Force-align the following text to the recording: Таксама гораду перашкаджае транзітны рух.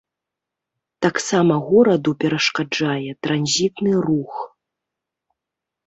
Таксама 1.05 1.53
гораду 1.69 2.11
перашкаджае 2.25 3.11
транзітны 3.29 3.93
рух. 4.11 4.33